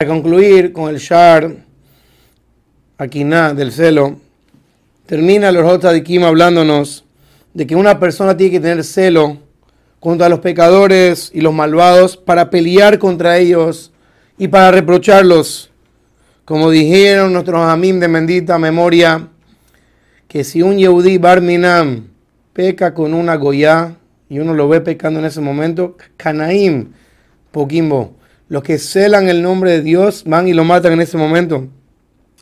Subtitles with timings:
[0.00, 1.56] Para concluir con el Shar,
[2.98, 4.20] Akiná del celo,
[5.06, 7.04] termina el Kim hablándonos
[7.52, 9.38] de que una persona tiene que tener celo
[9.98, 13.90] contra los pecadores y los malvados para pelear contra ellos
[14.38, 15.72] y para reprocharlos.
[16.44, 19.26] Como dijeron nuestros amim de bendita memoria,
[20.28, 22.06] que si un Yehudi Barminam
[22.52, 23.96] peca con una Goya
[24.28, 26.92] y uno lo ve pecando en ese momento, Canaim,
[27.50, 28.14] Poquimbo
[28.48, 31.68] los que celan el nombre de Dios van y lo matan en ese momento.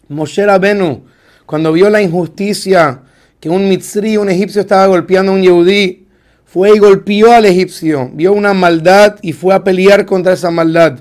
[0.09, 1.05] Moshe Rabenu,
[1.47, 3.03] cuando vio la injusticia
[3.41, 6.07] que un mitzri, un egipcio, estaba golpeando a un yehudí,
[6.45, 11.01] fue y golpeó al egipcio, vio una maldad y fue a pelear contra esa maldad.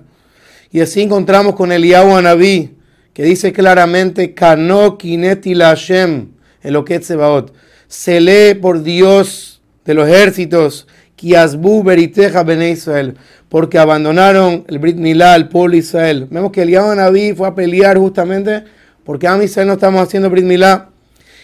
[0.72, 2.76] Y así encontramos con Eliyahu Anabí,
[3.14, 6.32] que dice claramente, Kano kineti la Hashem,
[6.62, 7.54] Eloket Sebaot.
[7.88, 10.88] Se lee por Dios de los ejércitos,
[11.22, 13.18] Israel
[13.50, 16.28] porque abandonaron el Brit Milá, el pueblo Israel.
[16.30, 18.64] Vemos que el Naví fue a pelear justamente
[19.04, 20.90] porque a Israel no estamos haciendo Brit Milá.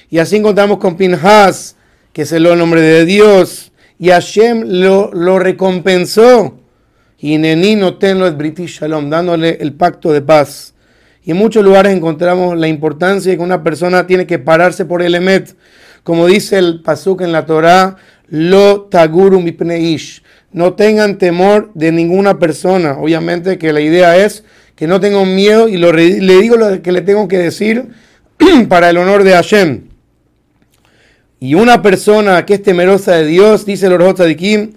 [0.10, 1.78] Y así encontramos con Pinhas,
[2.12, 6.58] que es el nombre de Dios, y Hashem lo, lo recompensó.
[7.17, 10.73] Y Neni no tenlo el British Shalom, dándole el pacto de paz.
[11.23, 15.02] Y en muchos lugares encontramos la importancia de que una persona tiene que pararse por
[15.04, 15.56] el Emet.
[16.04, 17.95] Como dice el Pasuk en la Torah,
[18.32, 22.98] Lo Tagurum Ipneish no tengan temor de ninguna persona.
[22.98, 27.02] Obviamente que la idea es que no tengan miedo y le digo lo que le
[27.02, 27.90] tengo que decir
[28.70, 29.82] para el honor de Hashem.
[31.42, 34.73] Y una persona que es temerosa de Dios, dice el Orjot Kim,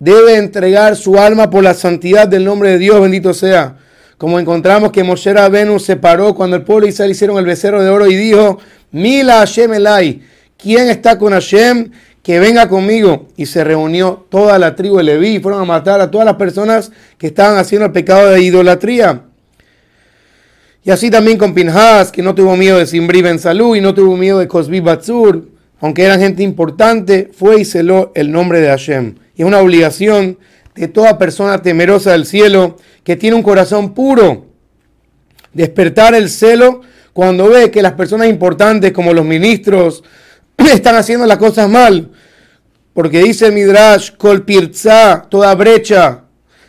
[0.00, 3.76] debe entregar su alma por la santidad del nombre de Dios, bendito sea.
[4.18, 7.84] Como encontramos que Moshe Venus se paró cuando el pueblo de Israel hicieron el becerro
[7.84, 8.58] de oro y dijo,
[8.90, 10.22] Mila Hashem Elai,
[10.56, 11.90] ¿quién está con Hashem?
[12.26, 13.28] Que venga conmigo.
[13.36, 16.34] Y se reunió toda la tribu de Leví y fueron a matar a todas las
[16.34, 19.22] personas que estaban haciendo el pecado de idolatría.
[20.82, 23.94] Y así también con Pinhas, que no tuvo miedo de Simbri Ben Salú y no
[23.94, 25.46] tuvo miedo de Cosbi Batsur,
[25.80, 29.14] aunque eran gente importante, fue y celó el nombre de Hashem.
[29.36, 30.36] Y es una obligación
[30.74, 34.46] de toda persona temerosa del cielo que tiene un corazón puro,
[35.52, 36.80] despertar el celo
[37.12, 40.02] cuando ve que las personas importantes como los ministros,
[40.72, 42.10] están haciendo las cosas mal.
[42.92, 46.22] Porque dice Midrash, Kol Pirza, toda brecha,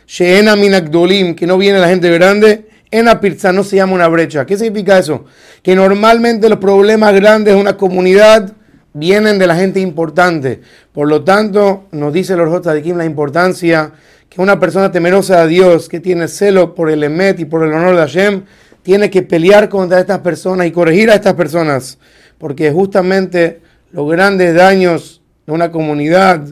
[0.06, 4.46] Sheena Minakdolim, que no viene la gente grande, Ena Pirza no se llama una brecha.
[4.46, 5.24] ¿Qué significa eso?
[5.62, 8.52] Que normalmente los problemas grandes de una comunidad
[8.92, 10.60] vienen de la gente importante.
[10.92, 13.92] Por lo tanto, nos dice el Orjota de Kim la importancia
[14.28, 17.72] que una persona temerosa de Dios, que tiene celo por el Emet y por el
[17.72, 18.42] honor de Hashem,
[18.82, 21.98] tiene que pelear contra estas personas y corregir a estas personas.
[22.38, 26.46] Porque justamente los grandes daños de una comunidad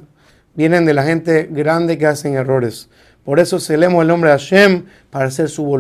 [0.55, 2.89] vienen de la gente grande que hacen errores.
[3.25, 5.77] Por eso celemos el nombre de Hashem para hacer su voluntad.